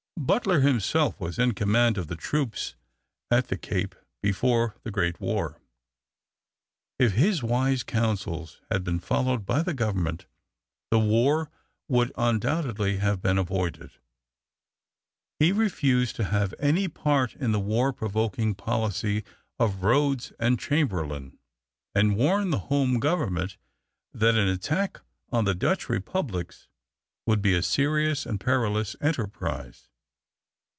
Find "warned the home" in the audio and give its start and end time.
22.15-22.99